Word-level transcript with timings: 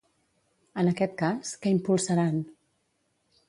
En 0.83 0.89
aquest 0.93 1.13
cas, 1.21 1.53
què 1.67 1.75
impulsaran? 1.77 2.43